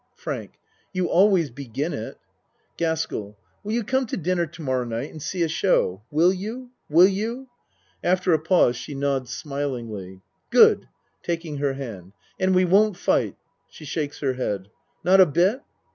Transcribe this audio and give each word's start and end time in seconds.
FRANK 0.15 0.53
You 0.93 1.09
always 1.11 1.51
begin 1.51 1.93
it. 1.93 2.17
GASKELL 2.77 3.37
Will 3.63 3.71
you 3.71 3.83
come 3.83 4.07
to 4.07 4.17
dinner 4.17 4.47
to 4.47 4.61
morrow 4.63 4.83
night 4.83 5.11
and 5.11 5.21
see 5.21 5.43
a 5.43 5.47
show? 5.47 6.01
Will 6.09 6.33
you 6.33 6.71
will 6.89 7.07
you? 7.07 7.49
(Af 8.03 8.19
ter 8.23 8.33
a 8.33 8.39
pause 8.39 8.75
she 8.75 8.95
nods 8.95 9.29
smilingly.) 9.31 10.21
Good. 10.49 10.87
(Taking 11.21 11.57
her 11.57 11.73
hand.) 11.75 12.13
And 12.39 12.55
we 12.55 12.65
won't 12.65 12.97
fight? 12.97 13.35
(She 13.69 13.85
shakes 13.85 14.21
her 14.21 14.33
head.) 14.33 14.69
Not 15.03 15.21
a 15.21 15.27
bit? 15.27 15.61